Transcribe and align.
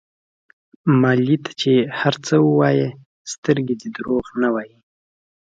مالې 1.01 1.37
ته 1.45 1.51
چې 1.61 1.73
هر 1.99 2.13
څه 2.25 2.35
ووايې 2.47 2.87
سترګې 3.33 3.75
دې 3.81 3.89
دروغ 3.95 4.25
نه 4.41 4.49
وايي. 4.53 4.77